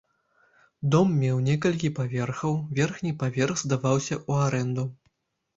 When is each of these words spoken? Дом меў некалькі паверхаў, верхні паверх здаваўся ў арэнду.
Дом 0.95 1.11
меў 1.23 1.41
некалькі 1.49 1.91
паверхаў, 1.99 2.57
верхні 2.79 3.13
паверх 3.25 3.55
здаваўся 3.63 4.15
ў 4.29 4.49
арэнду. 4.49 4.89